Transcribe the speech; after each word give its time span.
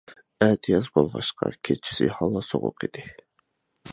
ئەتىياز 0.43 0.87
بولغاچقا، 0.95 1.51
كېچىسى 1.69 2.09
ھاۋا 2.21 2.43
سوغۇق 2.49 2.87
ئىدى. 2.89 3.07